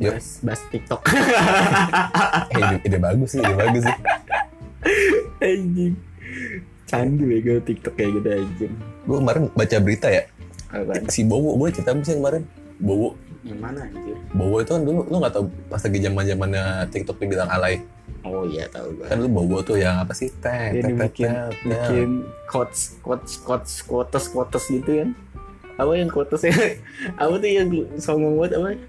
Bahas, 0.00 0.40
bahas 0.40 0.60
TikTok. 0.72 1.00
Eh, 2.48 2.56
ide, 2.64 2.76
ide 2.88 2.98
bagus 2.98 3.28
sih, 3.36 3.40
ide 3.44 3.52
bagus 3.52 3.82
sih. 3.84 3.96
anjing. 5.44 5.94
Canggih 6.88 7.26
bego 7.28 7.52
TikTok 7.60 7.94
kayak 7.94 8.10
gitu 8.16 8.28
anjing. 8.32 8.72
Gue 9.04 9.16
kemarin 9.20 9.42
baca 9.52 9.76
berita 9.78 10.08
ya, 10.08 10.24
Apaan? 10.72 11.04
si 11.12 11.20
Bowo, 11.22 11.54
gue 11.60 11.68
cerita 11.70 11.92
sih 12.00 12.16
kemarin. 12.16 12.42
Bowo, 12.80 13.12
yang 13.44 13.60
mana 13.60 13.84
anjir? 13.84 14.16
Bowo 14.32 14.64
itu 14.64 14.72
kan 14.72 14.82
dulu, 14.82 15.00
lu 15.04 15.16
gak 15.20 15.32
tau 15.36 15.44
pas 15.68 15.80
lagi 15.84 15.98
zaman 16.00 16.24
zamannya 16.24 16.64
TikTok 16.88 17.16
dibilang 17.20 17.50
alay. 17.52 17.84
oh 18.20 18.44
iya 18.44 18.68
tahu 18.68 19.00
gue 19.00 19.04
Kan 19.08 19.20
dulu 19.20 19.44
Bowo 19.44 19.58
tuh 19.60 19.76
yang 19.76 20.00
apa 20.00 20.16
sih? 20.16 20.32
Tet, 20.40 20.80
tet, 20.80 20.96
bikin 20.96 21.30
bikin 21.64 22.08
quotes 22.48 22.96
quotes 23.04 23.36
quotes 23.40 23.84
quotes 23.84 24.24
quotes 24.32 24.64
gitu 24.68 25.04
kan. 25.04 25.10
Apa 25.76 25.92
yang 25.96 26.12
quotesnya? 26.12 26.52
Apa 27.22 27.40
tuh 27.40 27.48
yang 27.48 27.68
songong 27.96 28.36
buat 28.36 28.52
apa 28.52 28.76
apa 28.76 28.88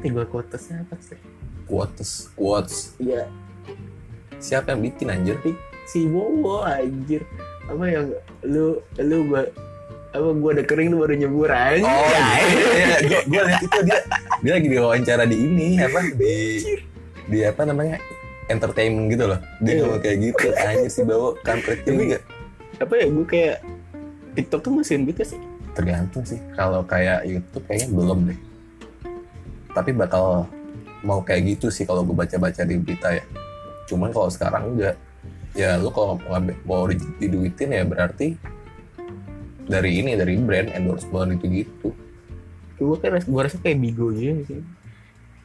tiga 0.00 0.24
quotesnya 0.24 0.82
apa 0.82 0.96
sih 0.98 1.18
Quotes, 1.64 2.34
quotes. 2.34 2.98
iya 2.98 3.30
Siapa 4.36 4.72
yang 4.72 4.82
bikin 4.82 5.08
anjir? 5.08 5.36
si 5.84 6.06
Bowo 6.06 6.62
anjir 6.62 7.22
apa 7.66 7.84
yang 7.84 8.06
lu 8.42 8.66
lu 8.96 9.16
gua 9.26 9.42
apa 10.10 10.28
gua 10.32 10.50
ada 10.52 10.64
kering 10.64 10.90
lu 10.90 10.98
baru 10.98 11.14
nyebur 11.16 11.46
aja 11.46 11.82
Oh 11.82 12.10
iya, 12.72 12.96
gue 13.00 13.20
gue 13.26 13.42
lihat 13.44 13.60
itu 13.60 13.78
dia 13.84 13.98
dia 14.38 14.52
lagi 14.52 14.68
diwawancara 14.68 15.24
di 15.24 15.36
ini 15.36 15.78
apa 15.78 16.00
di 16.10 16.34
di 17.26 17.38
apa 17.42 17.62
namanya 17.62 17.98
entertainment 18.46 19.06
gitu 19.08 19.30
loh. 19.30 19.38
Dia 19.60 19.70
Iya. 19.70 19.80
ngomong 19.80 20.00
kayak 20.00 20.16
gitu 20.20 20.46
aja 20.52 20.88
sih 20.88 21.04
bawa 21.04 21.38
kampret 21.40 21.82
juga. 21.84 22.18
apa 22.76 22.92
ya 22.96 23.06
gua 23.06 23.24
kayak 23.24 23.56
TikTok 24.32 24.60
tuh 24.60 24.72
mesin 24.72 25.04
gitu 25.04 25.22
sih 25.24 25.40
Tergantung 25.70 26.24
sih. 26.24 26.42
Kalau 26.52 26.82
kayak 26.82 27.22
YouTube 27.24 27.62
kayaknya 27.62 27.88
belum 27.92 28.18
deh. 28.26 28.38
Tapi 29.70 29.90
bakal 29.92 30.46
mau 31.00 31.20
kayak 31.20 31.42
gitu 31.50 31.66
sih 31.68 31.82
kalau 31.82 32.02
gue 32.02 32.12
baca-baca 32.12 32.60
di 32.60 32.76
berita 32.76 33.10
ya. 33.10 33.24
Cuman 33.86 34.10
kalau 34.10 34.28
sekarang 34.28 34.72
enggak. 34.72 34.96
Ya 35.50 35.74
lu 35.74 35.90
kalau 35.90 36.14
mau 36.62 36.86
di- 36.86 36.98
diduitin 37.18 37.70
ya 37.70 37.82
berarti 37.82 38.38
dari 39.64 39.98
ini 39.98 40.14
dari 40.14 40.34
brand 40.36 40.70
endorsement 40.70 41.30
itu 41.32 41.46
gitu. 41.56 41.88
gua 42.76 42.96
kan 42.96 43.20
gua 43.24 43.44
rasa 43.44 43.60
kayak 43.60 43.76
bigo 43.78 44.08
gitu 44.10 44.40
sih 44.46 44.60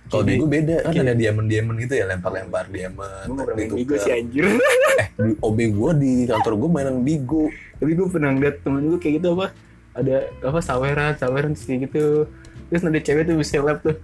Kalau 0.05 0.21
Bigo 0.23 0.45
beda 0.45 0.79
kan 0.79 0.93
Kayak- 0.93 1.03
ada 1.03 1.13
diamond-diamond 1.15 1.77
gitu 1.79 1.93
ya 1.95 2.05
lempar-lempar 2.05 2.69
diamond. 2.69 3.27
pernah 3.27 3.43
main 3.49 3.65
ditukar. 3.65 3.75
bigo 3.75 3.95
sih 3.99 4.11
anjir 4.13 4.45
Eh, 4.95 5.07
di 5.17 5.33
OB 5.37 5.57
gue 5.67 5.89
di 5.97 6.11
kantor 6.25 6.53
gue 6.55 6.69
mainan 6.69 6.97
Bigo. 7.01 7.49
tapi 7.75 7.91
gue 7.91 8.07
pernah 8.07 8.29
ngeliat 8.29 8.55
temen 8.61 8.87
gue 8.87 8.95
kayak 8.95 9.19
gitu 9.19 9.27
apa 9.33 9.47
ada 9.91 10.15
apa 10.39 10.59
saweran 10.59 11.13
saweran 11.15 11.53
kayak 11.53 11.79
gitu 11.85 12.29
terus 12.67 12.81
ada 12.81 12.99
cewek 12.99 13.23
tuh 13.23 13.35
bisa 13.35 13.58
lab 13.59 13.80
tuh 13.80 13.95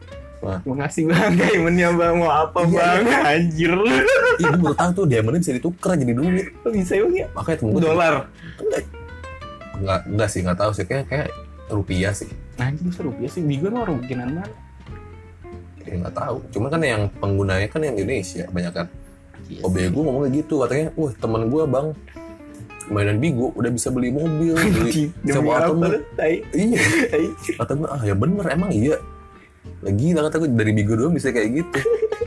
Wah. 0.42 0.58
makasih 0.66 1.06
bang 1.06 1.38
diamondnya 1.38 1.94
bang 1.94 2.18
mau 2.18 2.32
apa 2.32 2.66
Iya, 2.66 2.74
bang 2.74 3.24
anjir 3.24 3.72
Ih, 3.72 4.02
gue 4.42 4.58
baru 4.58 4.74
tahu 4.74 4.90
tuh 4.92 5.06
diamondnya 5.06 5.40
bisa 5.40 5.54
ditukar 5.54 5.94
jadi 5.94 6.14
duit. 6.14 6.50
kok 6.56 6.72
bisa 6.72 6.98
emang 6.98 7.14
ya 7.14 7.28
Makanya 7.32 7.58
temen 7.58 7.72
gue 7.72 7.82
dolar 7.84 8.14
Enggak, 9.78 10.00
enggak 10.06 10.30
sih, 10.30 10.40
enggak 10.42 10.60
tahu 10.60 10.72
sih. 10.72 10.86
Kayak, 10.86 11.06
kayak 11.08 11.28
rupiah 11.68 12.10
sih. 12.12 12.30
anjir 12.58 12.84
bisa 12.84 13.02
rupiah 13.02 13.30
sih 13.30 13.42
bigo 13.42 13.70
mah 13.70 13.82
orang 13.82 13.98
bikinan 14.00 14.28
mana 14.32 14.50
Ya, 15.82 15.98
enggak 15.98 16.14
tahu. 16.14 16.38
Cuma 16.50 16.70
kan 16.70 16.82
yang 16.82 17.10
penggunanya 17.18 17.66
kan 17.66 17.82
yang 17.82 17.94
Indonesia 17.94 18.46
banyak 18.48 18.70
kan. 18.72 18.88
Iya 19.46 19.62
OB 19.62 19.76
gue 19.90 20.02
ngomong 20.02 20.22
kayak 20.24 20.36
gitu. 20.40 20.54
Katanya, 20.62 20.88
wah 20.94 21.12
temen 21.12 21.42
gue 21.50 21.64
bang 21.66 21.88
mainan 22.92 23.18
Bigo 23.18 23.50
udah 23.52 23.68
bisa 23.68 23.88
beli 23.88 24.12
mobil, 24.12 24.52
beli 24.76 25.10
sewa? 25.24 25.72
Tai, 26.14 26.36
Iya, 26.52 26.80
kata 27.56 27.72
gue, 27.74 27.88
ah 27.88 28.02
ya 28.02 28.14
bener 28.14 28.46
emang 28.46 28.70
iya. 28.70 29.00
Lagi 29.80 30.12
lah 30.12 30.28
kata 30.28 30.38
gue 30.38 30.50
dari 30.52 30.72
Bigo 30.72 30.94
doang 30.94 31.16
bisa 31.16 31.32
kayak 31.32 31.50
gitu. 31.56 31.80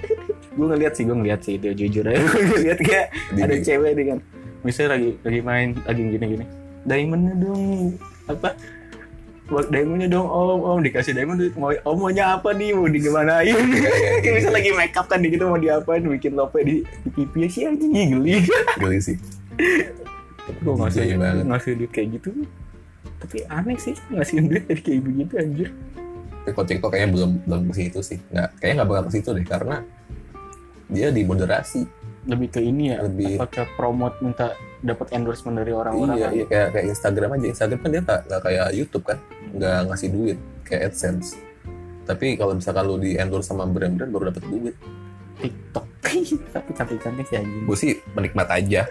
gue 0.56 0.66
ngeliat 0.66 0.92
sih 0.92 1.02
gue 1.02 1.12
ngeliat 1.12 1.41
sih 1.41 1.54
itu 1.54 1.69
jujur 1.76 2.06
aja. 2.06 2.19
Gue 2.25 2.47
ngeliat 2.56 2.78
kayak 2.78 3.06
Di 3.30 3.41
ada 3.41 3.54
Bigo. 3.54 3.64
cewek 3.64 3.92
kan 4.06 4.19
misalnya 4.64 4.91
lagi 4.94 5.10
lagi 5.20 5.41
main 5.42 5.69
lagi 5.78 6.02
gini 6.08 6.25
gini 6.30 6.44
diamondnya 6.84 7.34
dong. 7.36 7.98
Apa? 8.25 8.48
Buat 9.44 9.69
diamondnya 9.69 10.08
dong 10.08 10.25
om 10.25 10.60
om. 10.62 10.78
Dikasih 10.78 11.12
diamond 11.12 11.42
mau 11.54 11.75
om 11.75 11.96
maunya 11.98 12.32
apa 12.32 12.54
nih? 12.54 12.70
Mau 12.70 12.86
digimanain? 12.86 13.50
Kayak- 13.50 14.20
Kayak 14.22 14.34
bisa 14.38 14.48
lagi 14.48 14.70
make 14.72 14.94
up 14.94 15.04
kan 15.04 15.20
gitu 15.20 15.42
mau 15.42 15.58
diapain? 15.58 16.00
Bikin 16.00 16.32
lope 16.32 16.62
di, 16.62 16.81
di 16.81 17.10
pipi 17.10 17.44
sih 17.46 17.66
anjing 17.66 17.91
geli. 18.14 18.46
Geli 18.78 18.98
sih. 19.02 19.16
Gue 20.47 20.75
ngasih 20.75 21.16
banget. 21.16 21.44
ngasih 21.47 21.72
duit 21.75 21.91
kayak 21.91 22.09
gitu 22.15 22.28
tapi 23.16 23.37
aneh 23.49 23.77
sih 23.77 23.97
ngasihin 24.09 24.44
duit 24.47 24.65
dari 24.65 24.81
kayak 24.81 25.00
begitu 25.03 25.32
anjir 25.37 25.69
Tapi 26.44 26.53
kalau 26.53 26.69
TikTok 26.69 26.91
kayaknya 26.93 27.10
belum 27.10 27.31
belum 27.49 27.62
ke 27.69 27.75
situ 27.75 27.99
sih. 28.05 28.19
Nggak, 28.28 28.49
kayaknya 28.60 28.75
nggak 28.77 28.88
bakal 28.93 29.05
ke 29.09 29.12
situ 29.16 29.28
deh 29.32 29.47
karena 29.49 29.77
dia 30.87 31.09
dimoderasi. 31.09 31.81
lebih 32.25 32.49
ke 32.49 32.60
ini 32.60 32.93
ya 32.93 33.05
Lebih- 33.05 33.37
apa 33.37 33.47
ke 33.49 33.62
promote 33.77 34.16
minta 34.21 34.53
dapat 34.81 35.12
endorsement 35.12 35.56
dari 35.56 35.72
orang-orang 35.72 36.16
iya, 36.16 36.28
iya 36.32 36.44
kayak 36.44 36.69
kayak 36.72 36.87
Instagram 36.88 37.28
aja. 37.32 37.47
Instagram 37.49 37.78
kan 37.81 37.88
dia 37.88 38.00
nggak 38.00 38.21
nggak 38.28 38.41
kayak 38.44 38.66
YouTube 38.72 39.05
kan, 39.05 39.19
nggak 39.53 39.78
ngasih 39.88 40.09
duit 40.09 40.38
kayak 40.65 40.81
AdSense. 40.88 41.28
Tapi 42.05 42.26
kalau 42.37 42.53
misalkan 42.53 42.84
lu 42.84 42.97
di 42.97 43.16
endorse 43.16 43.49
sama 43.49 43.65
brand-brand 43.65 44.09
baru 44.09 44.25
dapat 44.28 44.44
duit. 44.44 44.76
TikTok 45.34 45.84
tapi 46.50 46.70
cantik-cantik 46.70 47.25
sih 47.25 47.37
anjing 47.37 47.65
Gue 47.65 47.75
sih 47.75 47.91
menikmat 48.12 48.47
aja. 48.47 48.84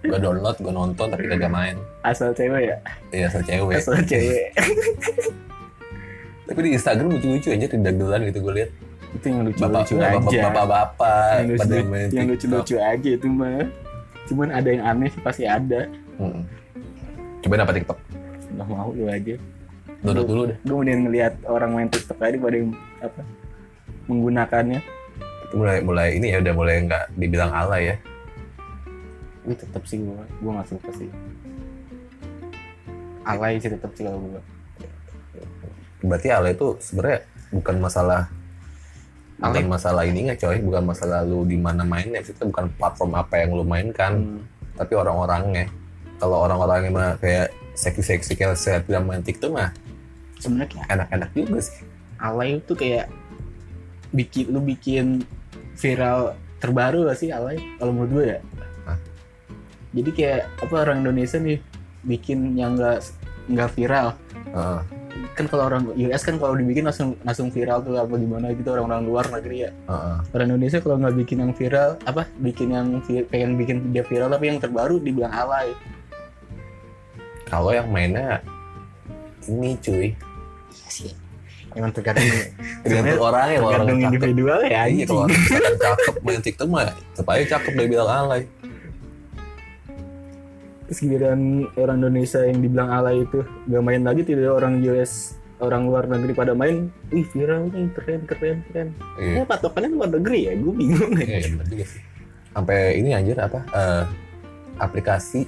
gue 0.00 0.18
download, 0.18 0.56
gue 0.56 0.70
nonton 0.70 1.06
tapi 1.06 1.24
kagak 1.26 1.48
main. 1.48 1.76
asal 2.02 2.30
cewek 2.30 2.62
ya 2.64 2.76
Iya, 3.10 3.24
asal 3.26 3.42
cewek. 3.42 3.76
asal 3.76 3.96
cewek 4.02 4.50
Tapi 6.44 6.58
di 6.60 6.70
Instagram 6.72 7.08
lucu-lucu 7.10 7.48
aja 7.50 7.66
di 7.66 7.78
dagelan 7.78 8.20
gitu 8.24 8.38
gue 8.40 8.54
lihat. 8.56 8.70
itu 9.10 9.24
yang 9.24 9.40
Bapak, 9.40 9.48
lucu-lucu 9.48 9.94
bapak, 9.96 10.20
aja 10.26 10.38
bapak-bapak 10.44 11.32
yang 11.34 11.48
pada 11.56 11.64
lucu, 11.72 11.88
main 11.88 12.08
yang 12.10 12.26
lucu-lucu 12.28 12.74
aja 12.76 13.08
itu 13.10 13.26
mah 13.26 13.64
cuman 14.26 14.48
ada 14.50 14.68
yang 14.68 14.82
aneh 14.82 15.08
sih 15.08 15.22
pasti 15.22 15.44
ada 15.44 15.88
Mm-mm. 16.18 16.44
Cobain 17.40 17.62
apa 17.62 17.72
TikTok? 17.72 17.98
nggak 18.50 18.66
mau 18.66 18.92
lu 18.92 19.06
aja 19.06 19.34
Download 19.98 20.26
dulu 20.26 20.42
deh. 20.46 20.56
gue 20.58 20.76
mending 20.76 21.00
ngeliat 21.04 21.34
orang 21.44 21.70
main 21.72 21.88
TikTok 21.88 22.20
aja 22.20 22.36
pada 22.36 22.52
yang 22.54 22.70
apa 22.98 23.20
menggunakannya 24.04 24.80
Itu 25.48 25.54
mulai 25.56 25.80
mulai 25.80 26.08
ini 26.14 26.28
ya 26.28 26.38
udah 26.38 26.54
mulai 26.54 26.84
nggak 26.84 27.04
dibilang 27.14 27.50
alay 27.50 27.82
ya. 27.92 27.96
gue 29.42 29.56
tetap 29.56 29.80
sih 29.88 29.96
gue 29.96 30.12
gue 30.12 30.50
nggak 30.52 30.68
suka 30.68 30.90
sih 30.92 31.08
alay 33.24 33.56
sih 33.56 33.72
tetap 33.72 33.88
sih 33.92 34.04
kalau 34.04 34.20
gue 34.20 34.42
Berarti 35.98 36.28
alay 36.30 36.52
itu 36.52 36.76
sebenarnya 36.78 37.24
bukan 37.50 37.76
masalah 37.80 38.28
bukan 39.38 39.64
Alay? 39.64 39.70
masalah 39.70 40.02
ininya 40.04 40.34
coy, 40.34 40.58
bukan 40.58 40.82
masalah 40.84 41.22
lu 41.22 41.46
di 41.46 41.54
mana 41.54 41.86
mainnya, 41.86 42.18
itu 42.18 42.34
bukan 42.42 42.68
platform 42.74 43.14
apa 43.14 43.38
yang 43.38 43.54
lu 43.54 43.62
mainkan, 43.62 44.12
Hmm. 44.18 44.42
tapi 44.74 44.98
orang-orangnya. 44.98 45.70
Kalau 46.18 46.42
orang-orangnya 46.42 46.90
mah 46.90 47.10
kayak 47.16 47.54
seksi-seksi 47.72 48.34
kayak 48.34 48.58
saya 48.58 48.82
bilang 48.82 49.06
main 49.06 49.22
TikTok 49.22 49.54
mah 49.54 49.70
sebenarnya 50.36 50.82
enak-enak 50.90 51.30
juga 51.34 51.58
sih. 51.62 51.86
alay 52.18 52.58
itu 52.58 52.72
kayak 52.74 53.06
bikin 54.10 54.50
lu 54.50 54.58
bikin 54.58 55.22
viral 55.78 56.34
terbaru 56.58 57.06
gak 57.06 57.18
sih 57.18 57.30
alay 57.30 57.56
kalau 57.78 57.94
menurut 57.94 58.10
gue 58.10 58.24
ya. 58.34 58.38
Hah? 58.86 58.98
jadi 59.96 60.10
kayak 60.12 60.42
apa 60.60 60.74
orang 60.84 60.98
Indonesia 61.06 61.38
nih 61.40 61.58
bikin 62.04 62.58
yang 62.58 62.76
enggak 62.76 63.06
nggak 63.48 63.70
viral. 63.74 64.08
Heeh. 64.52 64.82
kan 65.34 65.46
kalau 65.46 65.70
orang 65.70 65.86
US 65.94 66.22
kan 66.26 66.34
kalau 66.38 66.54
dibikin 66.58 66.86
langsung 66.86 67.14
langsung 67.22 67.50
viral 67.50 67.78
tuh 67.82 67.94
apa 67.94 68.10
gimana 68.18 68.50
gitu 68.54 68.74
orang-orang 68.74 69.06
luar 69.06 69.24
negeri 69.30 69.66
ya. 69.66 69.70
Heeh. 69.88 70.16
orang 70.34 70.46
Indonesia 70.52 70.78
kalau 70.82 70.96
nggak 71.00 71.16
bikin 71.24 71.38
yang 71.46 71.52
viral 71.54 71.90
apa 72.04 72.26
bikin 72.42 72.68
yang 72.74 72.86
pengen 73.30 73.54
bikin 73.54 73.76
dia 73.94 74.02
viral 74.02 74.28
tapi 74.28 74.50
yang 74.50 74.58
terbaru 74.58 75.00
dibilang 75.00 75.32
alay. 75.32 75.72
Kalau 77.48 77.72
yang 77.72 77.88
mainnya 77.88 78.44
ini 79.48 79.80
cuy, 79.80 80.12
iya 80.68 80.88
sih 80.92 81.27
emang 81.78 81.92
tergantung 81.92 82.26
tergantung 82.82 83.22
orang 83.22 83.46
tergantung 83.48 83.86
cakep. 83.96 84.08
individual 84.10 84.60
ya 84.64 84.82
Iya, 84.84 85.04
kalau 85.04 85.22
orang 85.24 85.76
cakep 85.78 86.14
main 86.20 86.40
TikTok 86.42 86.68
mah 86.68 86.82
tetap 87.14 87.26
aja 87.28 87.44
cakep 87.54 87.72
dia 87.72 87.86
bilang 87.88 88.10
alay. 88.10 88.42
Terus 90.84 90.98
giliran 90.98 91.40
orang 91.76 91.96
Indonesia 91.98 92.40
yang 92.42 92.58
dibilang 92.58 92.88
alay 92.88 93.20
itu 93.20 93.38
gak 93.44 93.82
main 93.82 94.02
lagi 94.02 94.24
tidak 94.24 94.48
orang 94.50 94.80
US 94.82 95.36
orang 95.58 95.84
luar 95.84 96.06
negeri 96.06 96.32
pada 96.32 96.52
main 96.52 96.86
wih 97.08 97.26
viral 97.26 97.66
nih 97.66 97.90
keren 97.92 98.20
keren 98.24 98.58
keren 98.64 98.88
Iya. 99.18 99.32
ya 99.34 99.44
patokannya 99.44 99.90
luar 99.90 100.10
negeri 100.12 100.40
ya 100.44 100.52
gue 100.54 100.72
bingung 100.72 101.12
Iya, 101.14 101.36
iya 101.36 101.48
bener 101.52 101.66
juga 101.68 101.84
sih. 101.84 102.00
Sampai 102.48 102.78
ini 102.96 103.10
anjir 103.12 103.36
apa? 103.36 103.60
eh, 103.68 104.04
aplikasi 104.78 105.44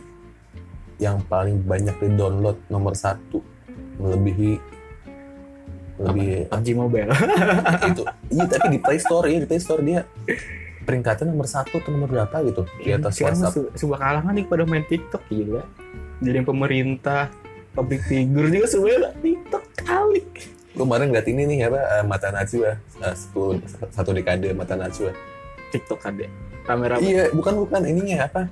yang 0.98 1.16
paling 1.24 1.62
banyak 1.62 1.96
di 1.96 2.08
download 2.12 2.60
nomor 2.66 2.92
satu 2.92 3.40
melebihi 3.96 4.60
lebih 6.02 6.48
PUBG 6.48 6.68
Mobile 6.72 7.10
itu. 7.90 8.02
Iya 8.28 8.44
tapi 8.46 8.66
di 8.70 8.78
Play 8.78 8.98
Store 8.98 9.24
ya 9.24 9.36
di 9.36 9.46
Play 9.46 9.58
Store 9.58 9.80
dia 9.80 10.00
peringkatnya 10.80 11.28
nomor 11.28 11.44
satu 11.44 11.76
atau 11.76 11.90
nomor 11.90 12.08
berapa 12.08 12.36
gitu 12.42 12.64
di 12.78 12.90
atas 12.90 13.14
Sekarang 13.14 13.36
WhatsApp. 13.38 13.54
se- 13.68 13.78
sebuah 13.78 13.98
kalangan 14.00 14.32
nih 14.32 14.44
pada 14.44 14.64
main 14.64 14.82
TikTok 14.82 15.22
gila 15.26 15.62
jadi 16.18 16.34
yang 16.36 16.48
pemerintah 16.48 17.28
public 17.70 18.00
figure 18.02 18.48
juga 18.48 18.66
semuanya 18.66 19.12
TikTok 19.14 19.64
kali 19.78 20.22
Gue 20.70 20.86
kemarin 20.86 21.10
ngeliat 21.10 21.26
ini 21.26 21.42
nih 21.46 21.58
apa 21.64 21.78
eh, 21.92 22.04
Mata 22.04 22.28
Najwa 22.28 22.72
eh, 22.78 23.14
sepuluh 23.14 23.58
satu 23.88 24.10
dekade 24.10 24.50
Mata 24.50 24.74
Najwa. 24.74 25.10
TikTok 25.68 26.00
ada 26.00 26.26
rame-rame 26.64 27.02
Iya, 27.02 27.24
bukan 27.30 27.54
bukan 27.58 27.82
ininya 27.84 28.24
apa? 28.24 28.46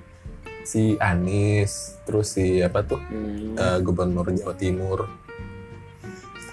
Si 0.62 0.98
Anies, 0.98 1.96
terus 2.02 2.30
si 2.30 2.58
apa 2.58 2.82
tuh 2.82 2.98
Hmm. 3.00 3.54
eh, 3.54 3.78
Gubernur 3.80 4.28
Jawa 4.28 4.52
Timur 4.52 5.06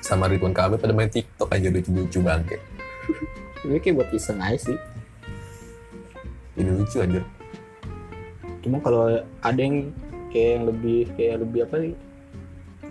sama 0.05 0.29
Ridwan 0.29 0.53
Kamil 0.53 0.77
pada 0.77 0.93
main 0.93 1.09
TikTok 1.09 1.49
aja 1.49 1.67
lucu-lucu 1.67 2.21
bangke. 2.21 2.61
ini 3.63 3.79
kayak 3.79 3.95
buat 3.95 4.09
iseng 4.11 4.37
aja 4.37 4.57
sih 4.63 4.77
Ini 6.55 6.69
lucu 6.71 6.97
aja. 6.99 7.21
cuma 8.61 8.77
kalau 8.79 9.09
ada 9.39 9.59
yang 9.59 9.89
kayak 10.29 10.49
yang 10.51 10.63
lebih 10.65 10.99
kayak 11.13 11.35
lebih 11.39 11.59
apa 11.65 11.75
sih 11.79 11.93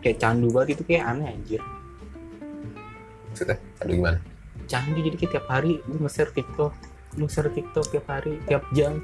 kayak 0.00 0.18
candu 0.18 0.50
banget 0.50 0.74
itu 0.74 0.82
kayak 0.84 1.04
aneh 1.08 1.30
anjir 1.30 1.62
Maksudnya, 3.28 3.56
aduh 3.78 3.94
gimana? 3.96 4.18
candu 4.64 4.98
jadi 4.98 5.16
kayak 5.16 5.32
tiap 5.32 5.46
hari 5.46 5.72
gue 5.80 5.98
nge-share 6.00 6.30
TikTok 6.30 6.72
gue 7.14 7.28
share 7.28 7.46
TikTok 7.48 7.84
tiap 7.88 8.06
hari 8.06 8.38
tiap 8.44 8.64
jam 8.72 8.98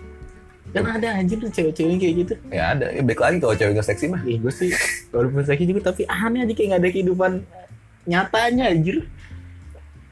dan 0.71 0.87
ada 0.89 1.09
anjir 1.13 1.37
tuh 1.37 1.51
cewek-cewek 1.51 1.99
kayak 1.99 2.15
gitu 2.21 2.35
Ya 2.49 2.73
ada, 2.73 2.87
ya 2.89 3.03
baik 3.03 3.19
lagi 3.19 3.37
kalau 3.39 3.55
cewek 3.55 3.73
nggak 3.73 3.87
seksi 3.87 4.07
mah. 4.07 4.23
Ih, 4.23 4.39
gue 4.39 4.51
sih 4.51 4.71
walaupun 5.11 5.43
sakit 5.43 5.67
juga 5.67 5.91
tapi 5.91 6.07
aneh 6.07 6.41
aja 6.41 6.53
kayak 6.53 6.69
gak 6.71 6.81
ada 6.81 6.89
kehidupan 6.89 7.33
nyatanya 8.11 8.65
anjir 8.69 9.07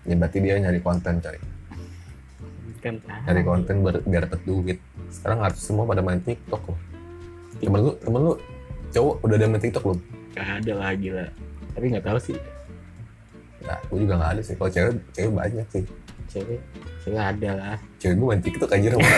Ya 0.04 0.14
berarti 0.14 0.38
dia 0.38 0.56
nyari 0.56 0.78
konten 0.78 1.18
coy. 1.18 1.36
kan 2.78 2.94
Nyari 3.26 3.42
konten 3.42 3.82
biar, 3.82 3.96
biar 4.00 4.22
dapet 4.24 4.40
duit. 4.42 4.78
Sekarang 5.10 5.42
artis 5.42 5.66
semua 5.66 5.84
pada 5.84 6.00
main 6.00 6.16
TikTok 6.16 6.62
loh. 6.64 6.78
Temen 7.58 7.80
lu, 7.82 7.92
temen 7.98 8.20
lu 8.22 8.32
cowok 8.88 9.14
udah 9.20 9.36
ada 9.36 9.46
main 9.46 9.60
TikTok 9.60 9.82
belum? 9.84 10.00
gak 10.30 10.62
ada 10.62 10.72
lagi 10.78 11.08
lah 11.10 11.26
tapi 11.74 11.84
nggak 11.90 12.06
tahu 12.06 12.18
sih 12.22 12.38
Ya, 13.58 13.74
gue 13.84 13.98
juga 14.00 14.14
nggak 14.16 14.32
ada 14.32 14.40
sih. 14.40 14.54
Kalau 14.54 14.70
cewek, 14.70 14.94
cewek 15.10 15.32
banyak 15.34 15.66
sih. 15.68 15.82
cewek 16.30 16.62
cewek 17.02 17.18
ada 17.18 17.50
lah 17.52 17.76
Cewek 17.98 18.14
gue 18.14 18.26
main 18.26 18.38
TikTok 18.40 18.70
aja 18.70 18.88
sama 18.94 19.08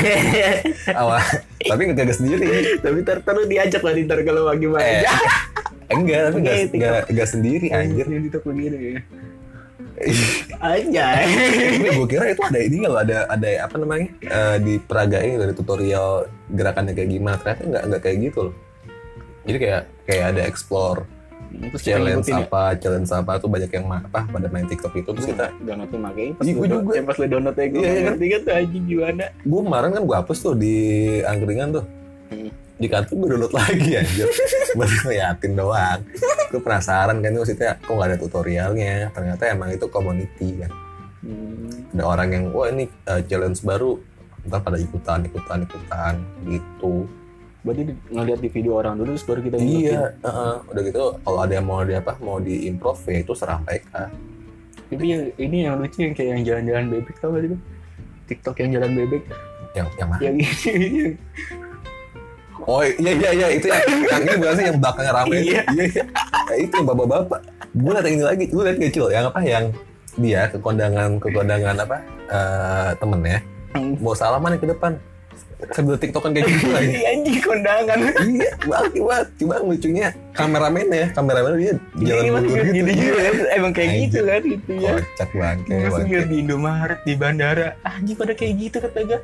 awal. 0.96 1.20
Tapi 1.70 1.80
nggak 1.86 2.16
sendiri. 2.16 2.46
tapi 2.80 3.04
ntar 3.04 3.20
ntar 3.20 3.34
lu 3.36 3.44
diajak 3.44 3.84
lah 3.84 3.92
ntar 3.92 4.24
kalau 4.24 4.48
lagi 4.48 4.64
main 4.64 5.04
Eh, 5.04 5.04
enggak, 5.92 6.20
tapi 6.24 6.38
nggak 6.38 6.52
Oke, 6.52 6.62
TikTok. 6.64 6.78
nggak 6.80 7.02
nggak 7.10 7.28
sendiri 7.28 7.66
anjir. 7.70 8.04
Yang 8.06 8.22
TikTok 8.24 8.44
begini 8.44 8.76
ya 8.76 9.00
aja 10.60 11.06
Ini 11.76 11.88
gue 11.92 12.08
kira 12.08 12.32
itu 12.32 12.40
ada 12.40 12.56
ini 12.58 12.80
loh, 12.80 12.96
ada 12.96 13.28
ada 13.28 13.48
apa 13.60 13.76
namanya 13.76 14.08
eh, 14.18 14.56
di 14.56 14.74
peragain 14.78 15.36
dari 15.36 15.52
tutorial 15.52 16.24
gerakannya 16.48 16.92
kayak 16.92 17.10
gimana. 17.10 17.36
Ternyata 17.36 17.62
nggak 17.66 17.82
nggak 17.84 18.00
kayak 18.00 18.16
gitu 18.22 18.38
loh. 18.48 18.54
Jadi 19.44 19.56
kayak 19.58 19.82
kayak 20.04 20.24
ada 20.30 20.42
explore 20.42 21.04
terus 21.50 21.82
kita 21.82 21.98
challenge 21.98 22.30
ya 22.30 22.46
apa, 22.46 22.78
challenge 22.78 23.10
apa 23.10 23.32
tuh 23.36 23.50
banyak 23.50 23.66
yang 23.68 23.82
apa 23.90 24.22
pada 24.22 24.46
main 24.46 24.64
TikTok 24.64 24.94
itu 24.94 25.10
terus 25.10 25.26
kita 25.26 25.50
download 25.58 25.90
tuh 25.90 25.98
makanya 25.98 26.32
pas 26.32 26.44
Iya, 26.46 26.54
do- 26.54 26.66
juga. 26.70 26.92
yang 26.94 27.06
pas 27.10 27.16
lu 27.18 27.26
download 27.26 27.56
ya 27.58 27.66
gue 27.66 27.74
Iya, 27.76 27.90
iya. 27.90 28.00
ngerti 28.06 28.24
kan 28.24 28.40
tuh 28.40 28.52
anjing 28.54 28.84
gimana 28.86 29.24
gue 29.34 29.60
kemarin 29.60 29.90
kan 29.90 30.02
gue 30.06 30.16
hapus 30.16 30.38
tuh 30.40 30.54
di 30.54 30.74
angkringan 31.20 31.68
tuh. 31.74 31.84
Di 32.80 32.88
kantor 32.88 33.12
gue 33.12 33.28
download 33.36 33.52
lagi 33.52 33.90
anjir. 34.00 34.28
Baru 34.72 34.94
ngeliatin 35.04 35.52
doang. 35.52 36.00
Gue 36.48 36.60
penasaran 36.64 37.20
kan 37.20 37.32
maksudnya 37.36 37.76
kok 37.76 37.92
gak 37.92 38.08
ada 38.08 38.16
tutorialnya? 38.16 39.12
Ternyata 39.12 39.42
emang 39.52 39.68
itu 39.76 39.86
community 39.92 40.64
kan. 40.64 40.72
Hmm. 41.20 41.68
ada 41.92 42.04
orang 42.08 42.28
yang 42.32 42.44
wah 42.56 42.72
ini 42.72 42.88
uh, 43.04 43.20
challenge 43.28 43.60
baru. 43.60 44.00
Ntar 44.48 44.64
pada 44.64 44.80
ikutan 44.80 45.20
ikutan 45.28 45.68
ikutan 45.68 46.14
gitu. 46.48 47.04
Berarti 47.60 47.92
ngeliat 48.08 48.40
di 48.40 48.48
video 48.48 48.80
orang 48.80 48.96
dulu 48.96 49.12
terus 49.12 49.28
baru 49.28 49.40
kita 49.44 49.56
ngikutin. 49.60 49.84
iya 49.84 50.00
heeh. 50.24 50.54
udah 50.64 50.82
gitu 50.88 51.02
kalau 51.20 51.38
ada 51.44 51.52
yang 51.52 51.66
mau 51.68 51.84
di 51.84 51.92
apa 51.92 52.16
mau 52.24 52.40
di 52.40 52.64
improve 52.64 53.04
ya 53.12 53.20
itu 53.20 53.36
serah 53.36 53.60
mereka. 53.60 54.08
Tapi 54.88 55.04
yang 55.04 55.22
ini 55.36 55.56
yang 55.68 55.76
lucu 55.76 56.00
yang 56.00 56.16
kayak 56.16 56.30
yang 56.40 56.42
jalan-jalan 56.48 56.84
bebek 56.88 57.16
tau 57.20 57.36
gak 57.36 57.52
itu 57.52 57.56
TikTok 58.32 58.56
yang 58.64 58.70
jalan 58.80 58.90
bebek. 58.96 59.22
Yang 59.76 59.86
yang 60.00 60.08
mana? 60.08 60.20
Yang 60.24 60.34
ini 60.72 60.88
oh 62.70 62.82
iya 62.86 63.12
iya 63.18 63.30
iya 63.34 63.46
itu 63.58 63.66
yang, 63.66 63.82
yang 64.06 64.22
ini 64.22 64.34
bukan 64.38 64.54
sih 64.54 64.64
yang 64.70 64.78
belakangnya 64.78 65.12
rame? 65.12 65.34
Itu. 65.34 65.50
Iya. 65.50 65.62
iya 65.74 65.84
iya. 65.90 66.04
Nah, 66.30 66.56
itu 66.56 66.72
yang 66.78 66.86
bapak-bapak. 66.86 67.40
Gue 67.70 67.92
liat 67.94 68.04
yang 68.06 68.14
ini 68.14 68.24
lagi 68.24 68.44
gue 68.46 68.62
liat 68.62 68.78
kecil 68.78 69.04
yang 69.10 69.24
apa? 69.26 69.40
Yang 69.42 69.64
dia 70.18 70.40
ke 70.50 70.58
kondangan 70.62 71.10
ke 71.18 71.28
kondangan 71.34 71.76
apa? 71.82 71.96
Eh 72.30 72.90
temennya. 73.02 73.40
Mau 73.98 74.14
salaman 74.14 74.54
nih 74.54 74.60
ke 74.62 74.68
depan. 74.70 74.92
Sambil 75.76 76.00
tiktokan 76.00 76.32
kayak 76.32 76.48
gitu 76.56 76.72
lagi. 76.72 76.88
Iya, 76.88 77.06
anjing 77.12 77.40
kondangan. 77.44 77.98
Iya 78.24 78.50
banget 78.64 78.92
banget. 78.96 79.26
Cuma 79.36 79.54
lucunya 79.60 80.08
kameramennya 80.32 81.06
kameramen 81.12 81.52
dia 81.60 81.74
jalan 82.00 82.22
Ini 82.24 82.30
mundur 82.32 82.56
masih 82.56 82.64
gitu 82.64 82.76
gini 82.80 82.92
juga 82.96 83.20
emang 83.52 83.72
kayak 83.76 83.90
Anjing. 83.92 84.04
gitu 84.08 84.18
kan 84.24 84.40
gitu 84.40 84.70
ya. 84.80 84.92
Kocak 84.96 85.30
bangke 85.36 85.76
lihat 86.08 86.28
di 86.32 86.36
Indomaret 86.40 87.00
di 87.04 87.12
bandara. 87.12 87.68
Anjing 87.84 88.16
pada 88.16 88.32
kayak 88.32 88.54
gitu 88.56 88.76
kata 88.80 88.98
gue 89.04 89.20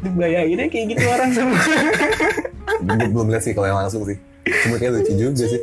dibayanginnya 0.00 0.66
kayak 0.72 0.86
gitu 0.96 1.04
orang 1.08 1.30
semua 1.32 1.60
gue 2.80 3.08
belum 3.12 3.28
lihat 3.32 3.42
sih 3.44 3.52
kalau 3.52 3.68
yang 3.68 3.78
langsung 3.80 4.02
sih. 4.06 4.16
Cuma 4.66 4.76
kayak 4.80 4.92
lucu 5.00 5.12
juga 5.14 5.44
sih. 5.46 5.62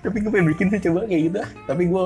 Tapi 0.00 0.16
gue 0.22 0.30
pengen 0.32 0.46
bikin 0.54 0.66
sih 0.72 0.80
coba 0.88 1.04
kayak 1.04 1.22
gitu. 1.30 1.40
Tapi 1.68 1.82
gue 1.90 2.04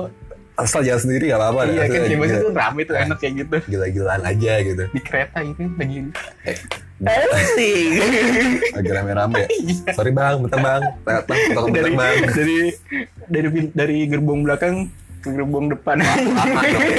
asal 0.59 0.83
jalan 0.85 1.01
sendiri 1.01 1.31
gak 1.33 1.41
apa-apa 1.41 1.61
iya 1.73 1.89
kan 1.89 2.05
Asal 2.05 2.27
sih 2.27 2.37
tuh 2.37 2.51
rame 2.53 2.81
tuh 2.85 2.95
enak 2.97 3.17
kayak 3.17 3.33
gitu. 3.45 3.57
Gila-gilaan 3.71 4.21
aja 4.27 4.53
gitu. 4.61 4.83
Di 4.91 5.01
kereta 5.01 5.37
gitu 5.45 5.61
lagi. 5.79 5.97
Eh. 6.45 6.57
asik 7.01 7.89
lagi 8.77 8.89
rame-rame. 8.93 9.41
Sorry 9.97 10.11
bang. 10.13 10.35
Bentar 10.45 10.59
bang. 10.61 10.81
Bentar, 11.01 11.23
bang. 11.25 11.65
Dari 11.73 11.91
bang. 11.95 12.15
dari 12.35 12.57
dari 13.31 13.47
dari 13.73 13.97
gerbong 14.05 14.45
belakang 14.45 14.91
ke 15.23 15.29
gerbong 15.33 15.71
depan. 15.73 15.97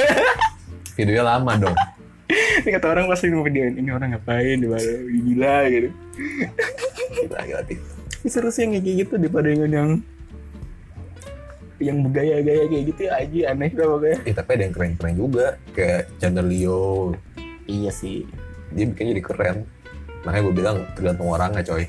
Videonya 0.97 1.25
lama 1.25 1.51
dong 1.57 1.77
ini 2.31 2.69
kata 2.71 2.87
orang 2.87 3.05
pasti 3.11 3.27
mau 3.29 3.43
videoin 3.43 3.75
ini 3.77 3.89
orang 3.91 4.15
ngapain? 4.15 4.57
Di 4.59 4.67
gila 5.31 5.55
gitu. 5.67 5.89
Gila 7.27 7.39
gila 7.43 7.61
seru 8.29 8.47
sih 8.51 8.63
yang 8.63 8.79
kayak 8.79 8.95
gitu 9.03 9.13
daripada 9.19 9.47
yang 9.51 9.67
yang 9.67 9.89
yang 11.83 11.97
bergaya-gaya 12.07 12.63
kayak 12.71 12.83
gitu 12.95 13.01
ya 13.03 13.11
aja 13.19 13.39
aneh 13.51 13.71
dah 13.75 13.87
pokoknya. 13.91 14.17
Eh, 14.23 14.33
tapi 14.35 14.49
ada 14.55 14.63
yang 14.63 14.73
keren-keren 14.75 15.15
juga 15.19 15.45
kayak 15.75 16.01
channel 16.23 16.47
Leo. 16.47 17.11
Iya 17.67 17.91
sih. 17.91 18.23
Dia 18.71 18.87
bikin 18.87 19.11
jadi 19.11 19.23
keren. 19.23 19.57
Makanya 20.23 20.43
gue 20.47 20.55
bilang 20.55 20.77
tergantung 20.95 21.27
orangnya 21.27 21.59
coy. 21.67 21.83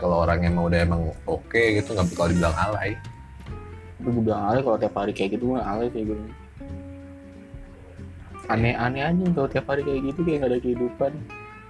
Kalau 0.00 0.24
orangnya 0.24 0.48
mau 0.48 0.72
udah 0.72 0.80
emang 0.80 1.12
oke 1.28 1.60
gitu 1.76 1.92
nggak 1.92 2.08
bakal 2.16 2.32
dibilang 2.32 2.56
alay. 2.56 2.96
Tapi 4.00 4.08
gue 4.08 4.22
bilang 4.24 4.42
alay 4.48 4.60
kalau 4.64 4.76
tiap 4.80 4.94
hari 4.96 5.12
kayak 5.12 5.36
gitu 5.36 5.52
mah 5.52 5.64
alay 5.68 5.92
sih 5.92 6.08
gue 6.08 6.16
aneh-aneh 8.48 9.02
aja 9.04 9.24
kalau 9.32 9.48
tiap 9.48 9.66
hari 9.68 9.82
kayak 9.84 10.00
gitu 10.12 10.20
kayak 10.24 10.38
gak 10.42 10.50
ada 10.50 10.58
kehidupan. 10.58 11.12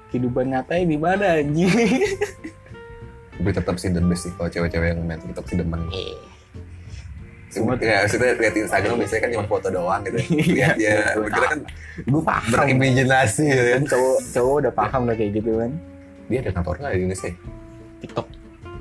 Kehidupan 0.09 0.45
nyatanya 0.51 0.85
di 0.89 0.97
mana 0.97 1.25
anjing? 1.43 1.69
Tapi 3.39 3.51
tetap 3.55 3.77
sih 3.79 3.91
the 3.91 4.03
best 4.03 4.27
sih 4.27 4.33
kalau 4.35 4.51
cewek-cewek 4.51 4.95
yang 4.95 5.03
main 5.05 5.21
TikTok 5.21 5.47
sih 5.47 5.55
demen. 5.55 5.79
Semua- 7.49 7.79
ya 7.81 8.05
maksudnya 8.05 8.37
lihat 8.37 8.55
Instagram 8.55 8.95
biasanya 9.01 9.21
kan 9.25 9.31
cuma 9.33 9.47
foto 9.47 9.69
doang 9.73 10.01
gitu 10.05 10.19
lihat 10.59 10.77
ya 10.77 11.17
kan 11.17 11.61
gue 11.97 12.23
paham. 12.23 12.51
berimajinasi 12.53 13.45
gitu 13.49 13.63
kan 13.65 13.73
kan 13.73 13.85
cowok 13.89 14.19
cowok 14.37 14.55
udah 14.61 14.73
paham 14.77 15.03
lah 15.09 15.15
kayak 15.17 15.33
gitu 15.39 15.51
kan. 15.57 15.71
Dia 16.29 16.39
ada 16.45 16.51
kantor 16.53 16.75
nggak 16.77 16.93
di 16.93 16.99
Indonesia? 17.01 17.31
TikTok. 18.05 18.27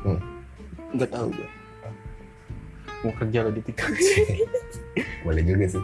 Hmm. 0.04 0.20
nggak 0.94 1.10
tahu 1.12 1.27
gue 1.32 1.50
mau 3.06 3.13
kerja 3.13 3.38
lo 3.46 3.51
di 3.54 3.62
TikTok. 3.62 3.92
Boleh 5.25 5.44
juga 5.46 5.66
sih 5.70 5.84